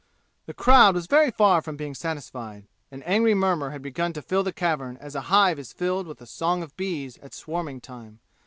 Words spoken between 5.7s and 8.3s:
filled with the song of bees at swarming time.